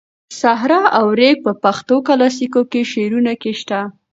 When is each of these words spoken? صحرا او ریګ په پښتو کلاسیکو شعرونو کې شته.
صحرا 0.39 0.81
او 0.99 1.05
ریګ 1.19 1.37
په 1.45 1.51
پښتو 1.63 1.95
کلاسیکو 2.07 2.59
شعرونو 2.91 3.33
کې 3.41 3.51
شته. 3.59 3.79